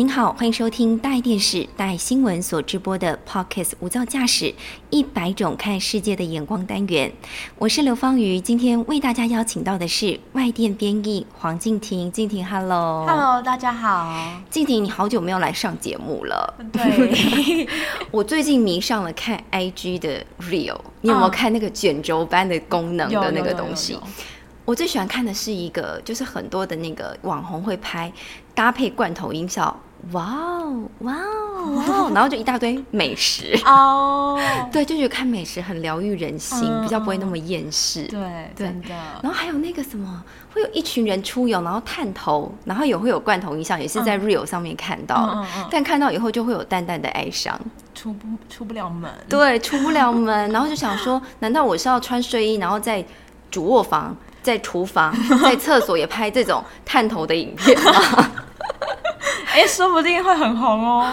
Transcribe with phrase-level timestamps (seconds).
[0.00, 4.54] 您好，欢迎收听大爱电视、大爱新闻所直播的 Podcast 无噪驾驶
[4.88, 7.12] 一百种看世界的眼光单元。
[7.58, 12.10] 我是刘芳瑜，今天为大家邀请到的是外电编译黄静婷。
[12.10, 14.10] 静婷，Hello，Hello，大家好。
[14.48, 16.54] 静婷，你好久没有来上节目了。
[16.72, 17.68] 对，
[18.10, 23.98] 我最近迷上了看 IG 的 Real，你有没有看那个卷轴般的功能的那个东西？
[24.64, 28.10] 我最喜欢看的是一个，就是很多的那个网红会拍
[28.54, 29.78] 搭配罐头音效。
[30.12, 34.38] 哇哦， 哇哦，哇哦，然后就一大堆美食哦，
[34.72, 38.02] 对，就觉得看美食很疗愈人心，比较不会那么厌世。
[38.04, 38.88] 对，真的。
[39.22, 47.58] 然后还有那个什么，会有一群人出游，然后探头，然后也会有罐头音效，也是在 Real 上面看到，但看到以后就会有淡淡的哀伤，
[47.94, 49.10] 出不出不了门。
[49.28, 53.04] 对，出不了门， 然后就想说，难道我是要穿睡衣，然后在
[53.50, 58.30] 主卧房、在厨房、在厕所也拍这种探头的影片吗？
[59.52, 61.12] 哎，说不定会很红哦，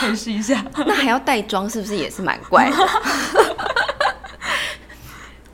[0.00, 0.62] 可以试一下。
[0.86, 2.76] 那还要带妆，是不是也是蛮怪的？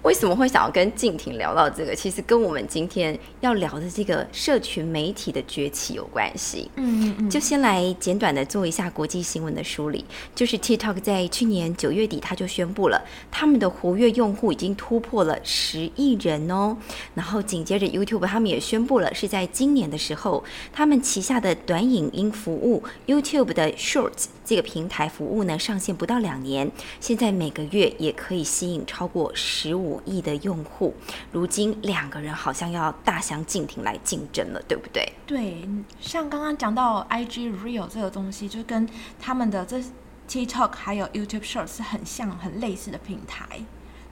[0.08, 1.94] 为什么会想要跟静婷聊到这个？
[1.94, 6.70] 其实跟我们今天要聊的这个社群媒体的崛起有关系。
[6.76, 10.02] 嗯嗯就先来简短的做一下国际新闻的梳理。
[10.34, 16.74] 就是 TikTok 在去年九月底，他就宣布了他们的活跃用户已经突破了十亿人哦。
[17.14, 20.42] 然后紧接着 YouTube 他们也宣布了，是在今年的时候，
[20.72, 30.00] 他们旗下的短影音服务 YouTube 的 Shorts 这个平台服务呢上线不到两年，现在每个月也可以吸引超过十五。
[30.08, 30.94] 亿的用户，
[31.32, 35.12] 如今两个人好像要大相径庭来竞争了，对不对？
[35.26, 35.68] 对，
[36.00, 38.88] 像刚刚讲到 IG Real 这个东西，就跟
[39.20, 39.82] 他们的这
[40.28, 43.60] TikTok 还有 YouTube Shorts 是很像、很类似的平台。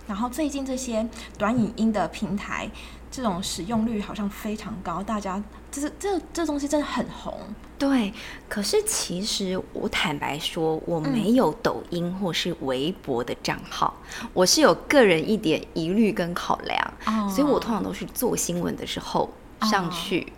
[0.06, 1.08] 然后最近这些
[1.38, 2.68] 短影音的平台。
[3.16, 7.32] 这种使用率好像非常高，大家就是这这东西真的很红。
[7.78, 8.12] 对，
[8.46, 13.96] 可是其实我坦白说，我没有抖音或是微博的账号，
[14.34, 16.94] 我是有个人一点疑虑跟考量，
[17.30, 19.30] 所以我通常都是做新闻的时候
[19.62, 20.30] 上去，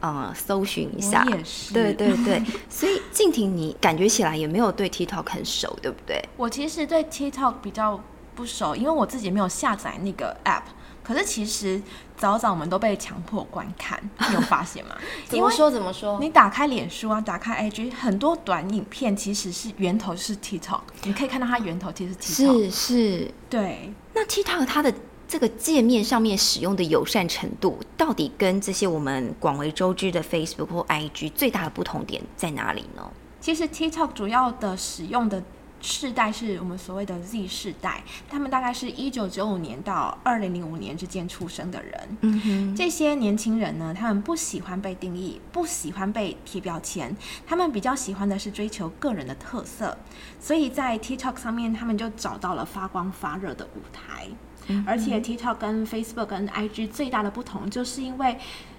[0.00, 1.24] 呃，搜寻一下。
[1.72, 6.22] 对对对， 所以静婷，你感觉起来也没有对 TikTok 很熟，对不对？
[6.36, 7.98] 我其实对 TikTok 比较
[8.34, 10.62] 不熟，因为我自己没有下载那个 App。
[11.06, 11.80] 可是其实
[12.16, 13.96] 早早我们都被强迫观看，
[14.28, 14.96] 你有发现吗？
[15.28, 15.70] 怎么说？
[15.70, 16.18] 怎么说？
[16.20, 22.64] 你打开脸书啊，打开 IG，很多短影片其实是源头是 TikTok，你可以看到它源头其实是 TikTok。
[22.64, 23.92] 是是，对。
[24.14, 24.92] 那 TikTok 它的
[25.28, 33.08] 这个界面上面使用的友善程度，到底跟这些我们广为周知的 Facebook 或 IG 最大的不同点在哪里呢？
[33.40, 35.40] 其实 TikTok 主要的使用的。
[35.86, 42.18] 世代是我们所谓的 Z 世代，他们大概是一九九五年到二零零五年之间出生的人。
[42.22, 47.16] 嗯哼，这些年轻人呢，他们不喜欢被定义，不喜欢被贴标签，
[47.46, 49.96] 他们比较喜欢的是追求个人的特色。
[50.40, 54.26] 所以在 TikTok 上面，他们就找到了发光发热的舞台。
[54.84, 58.36] 而且 TikTok 跟 Facebook 跟 IG 最大的不同，就是因为。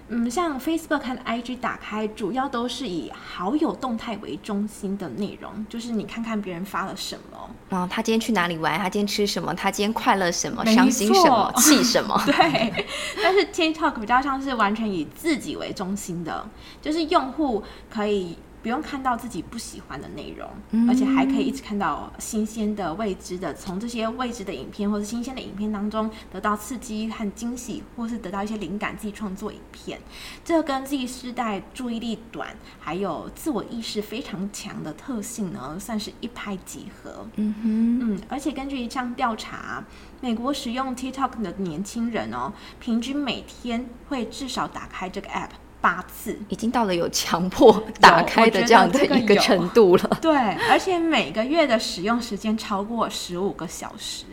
[0.08, 12.18] 嗯，像 Facebook 和 IG 打开，主要都是以好友动态为中心的内容，就是你看看别人发了什么，嗯，他今天去哪里玩，他今天吃什么，他今天快乐什么，伤心什么，气什么。
[12.24, 12.86] 对，
[13.22, 16.48] 但是 TikTok 比较像是完全以自己为中心的，
[16.80, 18.38] 就是用户可以。
[18.62, 20.48] 不用看到自己不喜欢的内容，
[20.88, 30.00] 而且还可以一直看到新鲜的、未知的，从这些未知的影片或者新鲜的影片当中得到刺激和惊喜，或是得到一些灵感，自己创作影片。
[30.44, 32.48] 这跟自己世代注意力短，
[32.80, 37.26] 还有自我意识非常强的特性呢，算是一拍即合。
[37.36, 39.84] 嗯哼，嗯，而且根据一项调查，
[40.20, 45.50] 美国使用 TikTok 的年轻人哦，平均每天会至少打开这个 App。
[45.80, 50.18] 八次已经到了有强迫打开的这样的一个程度了。
[50.20, 50.36] 对，
[50.68, 54.24] 而且每个月的使用时间超过十五个小时。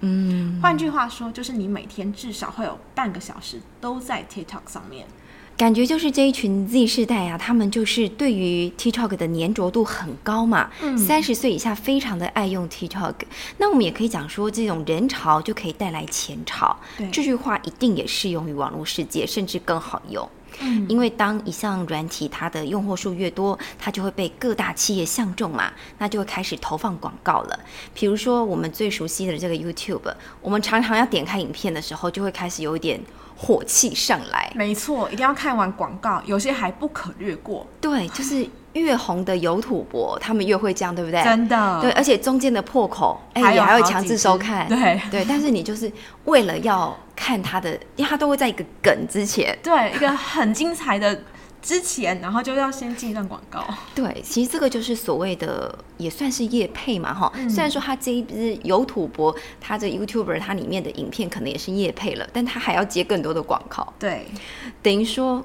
[0.00, 5.06] 嗯，换句话说，就是你每天至少会有半个小时都在 TikTok 上面。
[5.56, 10.68] 感觉就是这一群 Z 世代啊，他们就是对于 TikTok 的粘着度很高嘛。
[10.82, 13.14] 嗯，三十岁以下非常的爱用 TikTok。
[13.56, 16.76] 那我们也可以讲说，这种人潮就可以带来钱潮。
[16.98, 20.28] 对，这句话一定也适用于网络世界，甚至更好用。
[20.60, 27.58] 嗯，因为当一项软体它的用户数越多，它就会被各大企业相中嘛，那就会开始投放广告了。
[27.92, 33.00] 比如说我们最熟悉的这个 YouTube，我们常常要点开影片的时候，就会开始有一点
[33.44, 34.50] 火气上来。
[34.54, 37.66] 没错，一定要看完广告，有些还不可略过。
[37.80, 41.22] 对，就是越红的有土博，他们越会这样，对不对？
[41.22, 41.80] 真的。
[41.82, 44.66] 对，而且中间的破口，哎，也还会强制收看。
[44.66, 45.92] 对对，但是你就是
[46.24, 51.20] 为了要看他的，因为他都会在一个梗之前，对，一个很精彩的。
[51.64, 53.64] 之前，然后就要先进一段广告。
[53.94, 57.32] 对，其实这个就是所谓的，也算是业配嘛，哈。
[57.48, 63.94] 虽然说他这一支有土博，他的 YouTuber，他里面的影片可能也是业配了，但他还要接更多的广告。
[63.98, 64.26] 对，
[64.82, 65.42] 等于说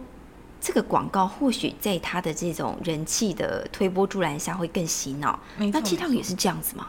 [0.60, 5.40] 这个广告或许在他的这种人气的推波助澜下会更洗脑。
[5.58, 6.86] 那 TikTok 也是这样子吗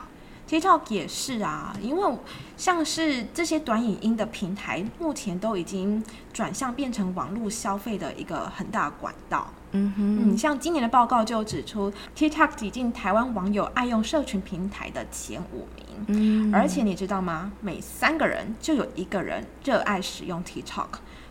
[0.50, 2.19] ？TikTok 也是啊，因为
[2.56, 9.47] 像是这些短影音的平台，目前都已经转向变成网络消费的一个很大管道。
[9.70, 15.87] 嗯哼，嗯，像今年的报告就指出，TikTok 挤进台湾网友爱用社群平台的前五名。
[16.08, 17.53] 嗯，而且你知道吗？
[17.61, 20.88] 每三个人就有一个人热爱使用 TikTok。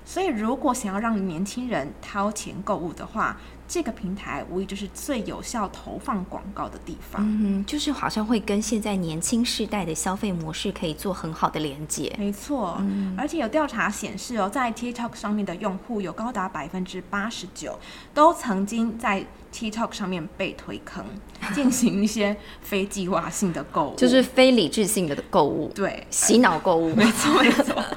[0.10, 7.24] 所以，如果想要让年轻人掏钱购物的话，这个平台无疑就是最有效投放广告的地方。
[7.24, 12.12] 嗯，就是好像会跟现在年轻世代的消费模式可以做很好的连接。
[12.18, 12.82] 没错，
[13.16, 17.78] 而且有调查显示哦，在 TikTok 上面的用户有高达百分之八十九
[18.12, 19.24] 都曾经在
[19.54, 21.04] TikTok 上面被推坑，
[21.54, 26.94] 进行一些非计划性的购物，就是非理智性的购物，对，洗脑购物。
[26.96, 27.84] 没错，没错。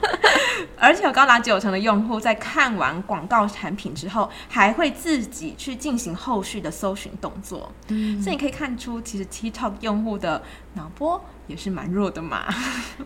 [0.78, 7.70] 而且有高达九成的用户在看完广告产品之后，还会自己去进行后续的搜寻动作。
[7.88, 10.42] 嗯，所以你可以看出，其实 TikTok 用户的
[10.74, 12.52] 脑波也是蛮弱的嘛。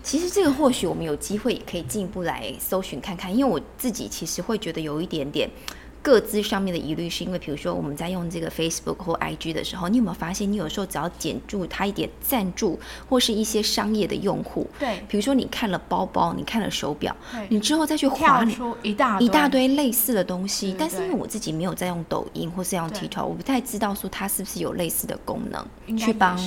[0.02, 5.50] 其实这个或许我们有机会也可以进一步来搜寻看看，因为我自己其实会觉得有一点点。
[6.06, 17.12] 各自上面的疑虑，是因为比如说我们在用这个 Facebook 或 IG 的时候，你有没有发现，你有时候只要点住它一点赞助，或是一些商业的用户，对，比如说你看了包包，你看了手表，
[17.48, 26.38] 你之后再去划出一大一大堆类似的东西，但是因为我自己没有在用抖音或是用 TikTok，我不太知道说它是不是有类似的功能，去帮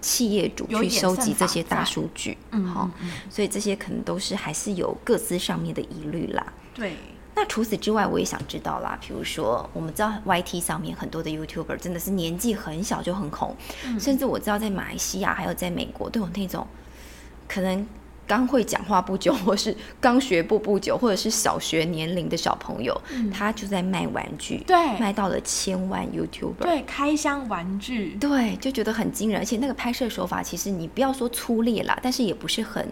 [0.00, 2.88] 企业主去收集这些大数据，嗯，好，
[3.28, 6.92] 所以这些可能都是还是有各自上面的疑虑啦，对。
[7.36, 8.96] 那除此之外，我也想知道啦。
[9.00, 13.56] 比如说，我们知道 YT 上面很多的 YouTuber 真的是年纪很小就很红，
[13.98, 16.64] 甚至我知道在马来西亚还有在美国都有那种
[17.48, 17.84] 可能
[18.26, 22.98] 刚会讲话不久，或是刚学步不久，或者是小学年龄的小朋友，
[23.32, 29.40] 他就在卖玩具，对，卖到了千万 YouTuber，对，开箱玩具，对，就觉得很惊人。
[29.40, 32.88] 而且那个拍摄手法，其实你不要说粗劣啦，但是也不是很。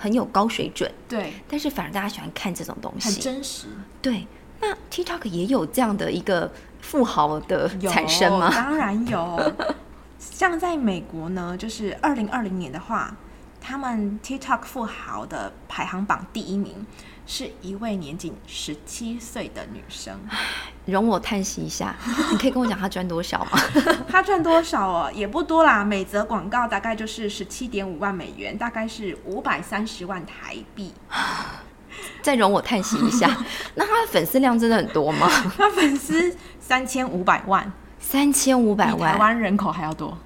[0.00, 3.66] 很有高水准，对，但是反而大家喜欢看这种东西，很真实。
[4.00, 4.26] 对，
[4.60, 6.50] 那 TikTok 也有这样的一个
[6.80, 8.50] 富豪的产生吗？
[8.50, 9.52] 当然有。
[10.18, 13.14] 像在美国呢，就是二零二零年的话，
[13.60, 16.86] 他们 TikTok 富豪的排行榜第一名。
[17.32, 20.18] 是一位年仅十七岁的女生，
[20.84, 21.94] 容我叹息一下。
[22.32, 23.60] 你可以跟我讲她赚多少吗？
[24.10, 25.12] 她赚多少哦？
[25.14, 30.92] 也不多啦，每则广告大概就是十七点五万美元，大概是五百三十万台币。
[32.20, 33.28] 再容我叹息一下，
[33.76, 35.28] 那她的粉丝量真的很多吗？
[35.56, 40.18] 她粉丝三千五百万，三千五百万，台湾人口还要多，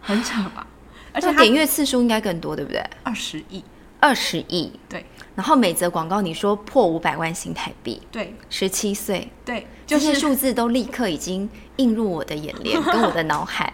[0.00, 0.66] 很扯吧？
[1.12, 2.82] 而且点阅次数应该更多，对不对？
[3.02, 3.62] 二十亿，
[4.02, 5.06] 二十亿，对。
[5.34, 13.72] 然后每则广告你说破五百万新台币，对，十七岁，对，这些数字都立刻已经映入我的眼帘 跟我的脑海。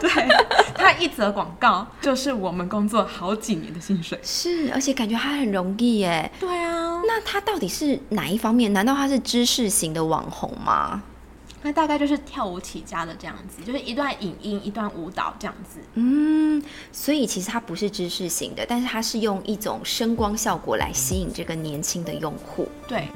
[0.00, 0.10] 对，
[0.74, 4.18] 他一则广告就是我们工作好几年的薪水。
[4.24, 6.28] 是，而且感觉他很容易耶。
[6.40, 8.72] 对啊，那他到底是哪一方面？
[8.72, 11.04] 难道他是知识型的网红吗？
[11.66, 15.80] 那大概就是跳舞起家的这样子，就是一段影音，一段舞蹈这样子。
[15.94, 22.68] 嗯，所以其实它不是知识型的，但是它是用一种声光效果来吸引这个年轻的用户。
[22.86, 23.08] 对。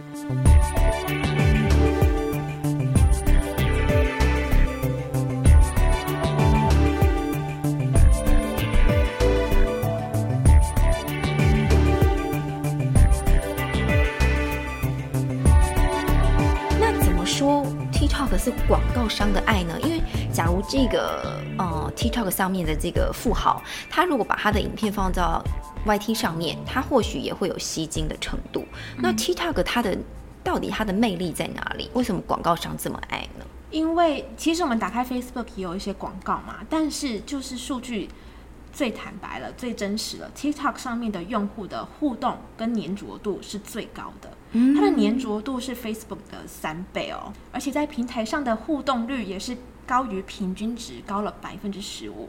[19.21, 19.79] 商的爱呢？
[19.83, 20.01] 因为
[20.33, 25.45] 假如这个呃 TikTok 上面的这个富豪，他如果把他的影片放到
[25.85, 28.65] YT 上面，他或许也会有吸睛的程度。
[28.97, 29.95] 那 TikTok 它的
[30.43, 31.91] 到底它的魅力在哪里？
[31.93, 33.45] 为什么广告商这么爱呢？
[33.71, 38.09] 因为其实我们打开 Facebook 也有一些广告嘛，但是就是数据
[38.73, 44.31] 最坦白了、最真实了，TikTok 上面的用户的互动跟粘着度是最高的。
[44.53, 52.29] 它的粘着度是 Facebook 的三倍哦，而且在平台上的互动率也是高于平均值，高了百分之十五。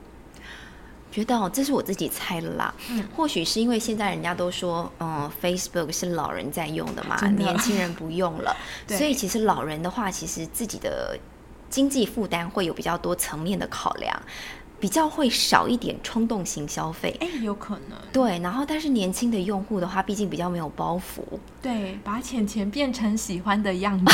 [1.12, 2.74] 觉得哦，这是我自己猜的啦。
[2.90, 8.56] 嗯，或许是因为现在人家都说，嗯，Facebook 是老人在用的嘛，年轻人不用了，
[8.88, 11.18] 所以其实老人的话，其实自己的
[11.70, 14.22] 经济负担会有比较多层面的考量。
[14.82, 17.98] 比较会少一点冲动型消费，哎，有可能。
[18.12, 21.22] 对，然后但是年轻的用户的话，毕竟比较没有包袱。
[21.62, 24.14] 对，把钱钱变成喜欢的样子，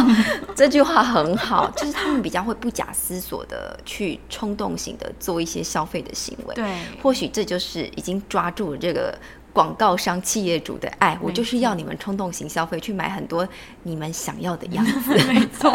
[0.56, 6.54] 这句话很好，就是他们比较会不假思索的去冲动型的做一些消费的行为。
[6.54, 6.64] 对，
[7.02, 9.16] 或许这就是已经抓住了这个
[9.52, 13.46] 广告商、企业主的爱，我就是要你们冲动型消费，去买很多
[13.82, 15.14] 你们想要的样子。
[15.28, 15.70] 没错。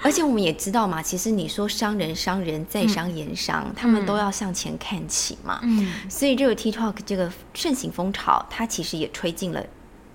[0.00, 5.58] 而且我们也知道嘛，其实你说商人商人在商言商，他们都要向前看齐嘛。
[5.62, 9.64] 嗯，所以这个 TikTok 这个盛行风潮，它其实也吹进了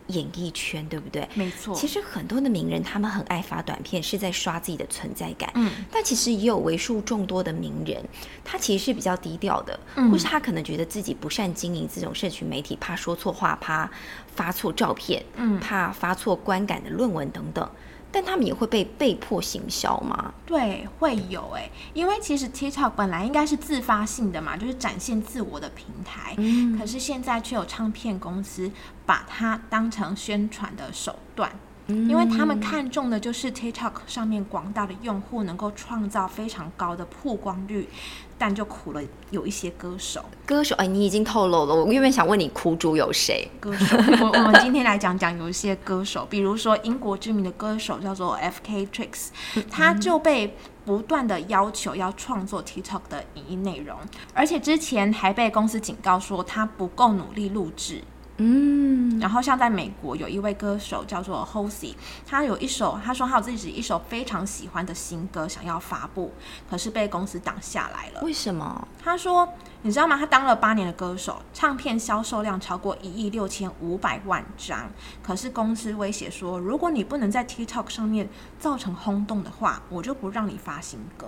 [0.07, 1.27] 演艺圈，对不对？
[1.33, 1.75] 没错。
[1.75, 5.51] 其实很多的名人，他们很爱发短片，是在刷自己的存在感。
[5.55, 5.71] 嗯。
[5.91, 8.03] 但其实也有为数众多的名人，
[8.43, 9.77] 他其实是比较低调的，
[10.11, 13.89] 或是他可能觉得自己不善经营这种社群媒体，怕说错话，怕
[14.33, 17.69] 发错照片，嗯，怕发错观感的论文等等。
[18.13, 20.31] 但他们也会被被迫行销吗？
[20.45, 26.35] 对，会有哎，因为其实 TikTok 本来应该是自发性的嘛，就是展现自我的平台。
[26.37, 28.71] 嗯，可是现在却有唱片公司
[29.03, 31.51] 把它当成宣传的手段。
[31.87, 37.89] 因为他们看中的就是 TikTok 上面广大的用户能够创造非常高的曝光率，
[38.37, 40.23] 但就苦了有一些歌手。
[40.45, 43.49] 歌手，哎，你已经透露了，我原本想问你苦主有谁？
[43.59, 48.85] 歌手， 我我们今天来讲讲有一些歌手，比如说英国知名的歌手叫做 F.K.
[48.87, 49.27] Tricks，
[49.69, 53.97] 他就被不断的要求要创作 TikTok 的影音内容，
[54.33, 58.01] 而且之前还被公司警告说他不够努力录制。
[58.37, 61.93] 嗯，然后像在美国有一位歌手叫做 Halsey，
[62.25, 66.31] 他有一首，他说他有自己一首非常喜欢的新歌想要发布，
[66.67, 68.21] 可是被公司挡下来了。
[68.23, 68.87] 为什么？
[69.03, 69.47] 他说，
[69.83, 70.17] 你知道吗？
[70.17, 74.89] 他当了八年的歌手，唱片销售量超过一亿六千五百万张，
[75.21, 81.27] 可是公司威胁说，如果你不能在 TikTok 上面造成轰动的话，我就不让你发新歌。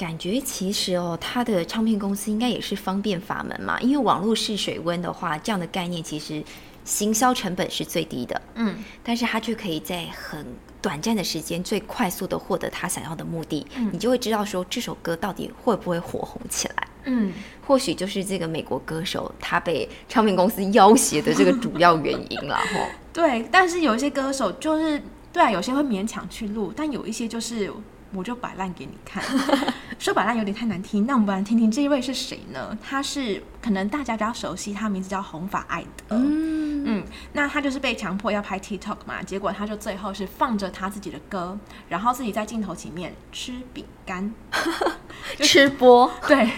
[0.00, 6.42] 感觉其实哦，他的唱片公司应该也是方便法门嘛，因为网络试水温的话，这样的概念其实
[6.86, 10.46] 行销成本是最低的，嗯，但是他却可以在很
[10.80, 17.30] 短暂的时间最快速的获得他想要的目的，你就会知道说这首歌到底会不会火红起来，嗯，
[17.66, 27.70] 或许就是这个美国歌手他被唱片公司要挟的这个主要原因了， 吼，对，但是有一些歌手就是对啊，有些会勉强去录，但有一些就是。
[28.12, 29.22] 我就摆烂给你看，
[29.98, 32.76] 说摆烂有点太难听，那我们来听听这一位是谁呢？
[32.82, 36.16] 他是可能大家比较熟悉，他名字叫红发艾德。
[36.16, 44.32] 嗯嗯，那他就是被强迫要拍 TikTok 嘛，结果他就最后是放着他自己的歌，然后自己在镜头前面吃饼干，
[45.40, 46.50] 吃播， 对，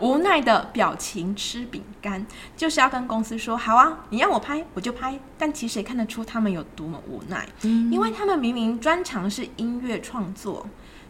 [0.00, 2.24] 无奈的表情吃饼干，
[2.56, 10.64] 就是要跟公司说，好啊，你让我拍我就拍，但其实也看得出他们有多么无奈，因为他们明明专长是音乐创作。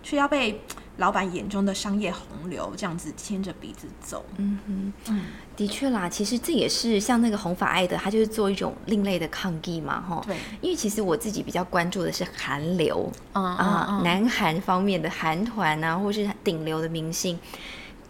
[0.07, 0.63] 却要被
[0.99, 4.25] 老板眼中的商业洪流这样子牵着鼻子走。
[4.37, 5.21] 嗯哼，嗯，
[5.57, 10.23] 的确啦，其实这也是像那个红发爱的，他就是做一种另类的抗议嘛，哈。
[10.25, 17.37] 对，因为其实我自己比较关注的是韩流啊，南韩方面的韩团啊，或是顶流的明星。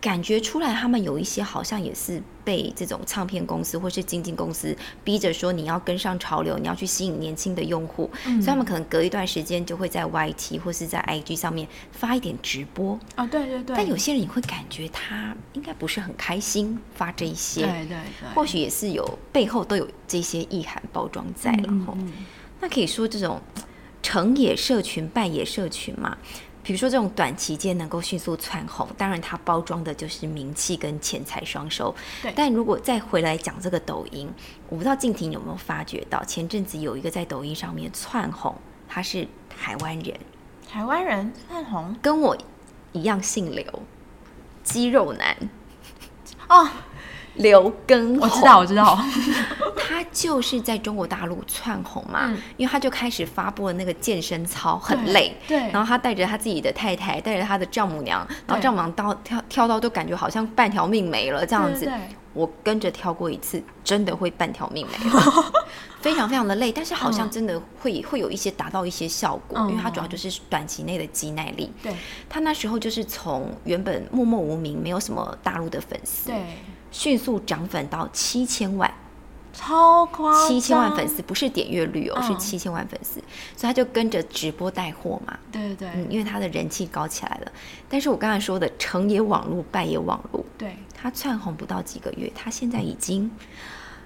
[0.06, 4.72] 感觉出来，他们有一些好像也是被这种唱片公司或是经纪公司
[5.02, 13.74] 逼着说你要跟上潮流，你要去吸引年轻的用户，所以他们可能隔一段时间就会在 YT 或是在 IG 上面发一点直播啊，对对对。
[13.74, 21.98] 但有些人你会感觉他应该不是很开心发这一些，对对对，或许也是有背后都有这些意涵包装在了吼。
[22.60, 23.40] 那可以说这种
[24.04, 26.16] 成也社群，败也社群嘛。
[26.66, 31.94] 比如说这种短期间能够迅速窜红，当然它包装的就是名气跟钱财双收。
[32.20, 32.32] 对。
[32.34, 34.28] 但如果再回来讲这个抖音，
[34.68, 38.52] 我不知道静婷有没有发觉到，前阵子有一个在抖音上面窜红，
[38.88, 40.18] 他是台湾人。
[40.68, 42.36] 台湾人窜红，跟我
[42.90, 43.64] 一样姓刘，
[44.64, 45.36] 肌肉男。
[46.48, 46.68] 哦。
[47.36, 48.98] 刘根，我知道，我知道，
[49.76, 61.90] 他就是在中国大陆窜红嘛，因为他就开始发布了那个健身操，很累，对，然后他带着他自己的太太，带着他的丈母娘，然后丈母娘到跳跳到都感觉好像半条命没了这样子，
[62.32, 65.22] 我跟着跳过一次，真的会半条命没了，
[66.00, 71.94] 非常非常的累，但是好像真的会会有一些达到一些效果，因为他主要就是短期内的肌耐力，对，
[72.28, 76.36] 他那时候就是从原本默默无名，没有什么大陆的粉丝，对。
[76.96, 78.90] 迅速涨粉到七千万，
[79.52, 83.20] 超夸七千万粉丝，不是点阅率哦，是七千万粉丝，
[83.54, 85.38] 所以他就跟着直播带货嘛。
[85.52, 87.52] 对对对，嗯，因为他的人气高起来了。
[87.86, 90.42] 但是我刚才说的成也网络，败也网络。
[90.56, 93.30] 对，他窜红不到几个月，他现在已经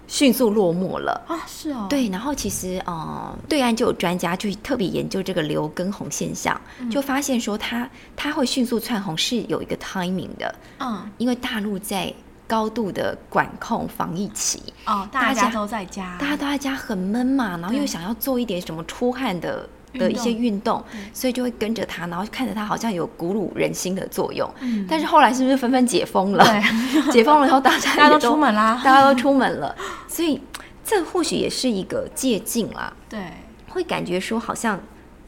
[0.09, 1.39] 迅速落寞了啊！
[1.47, 2.09] 是哦，对。
[2.09, 10.53] 然后其实呃，对岸就有专家去特别研究这个刘畊宏现象，就发现说他他会迅速窜红是有一个 timing 的。
[10.81, 12.13] 嗯，因为大陆在。
[12.51, 20.83] 高度的管控防疫期哦，大家都在家，大家都在家很闷嘛，然后又想要做一点什么出汗的的一些运动，
[21.15, 24.53] 所以就会跟着他，然后看着他好像有鼓舞人心的作用。
[24.59, 26.45] 嗯，但是后来是不是纷纷解封了？
[26.45, 26.63] 对，
[27.13, 29.73] 解封了以后大家 大家都出门啦，大家都出门了，
[30.09, 30.41] 所以
[30.85, 32.93] 这或许也是一个借镜啦。
[33.09, 33.21] 对，
[33.69, 34.81] 会感觉说好像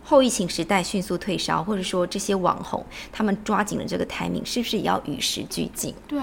[0.03, 5.95] 后疫情时代迅速退烧，或者说这些网红他们抓紧了这个 timing，是不是也要与时俱进？
[6.09, 6.19] 对。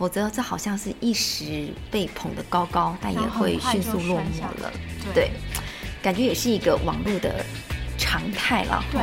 [0.00, 4.72] 否则，这好像是一时被捧得高高，但也会迅速落寞了。
[5.12, 5.30] 对，
[6.02, 7.44] 感觉也是一个网络的
[7.98, 8.82] 常态了。
[8.90, 9.02] 对，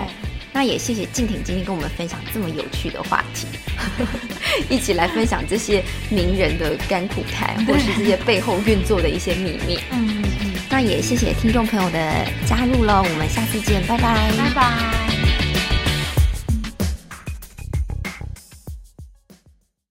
[0.52, 3.46] 那也谢谢静婷今天跟我们分享这么有趣的话题，
[4.76, 9.78] 一起来分享这些名人的甘苦谈，或是这些背后运作的一些秘密。
[9.92, 10.24] 嗯。
[10.68, 15.07] 那也谢谢听众朋友的加入了，我们下次见，拜拜，拜拜。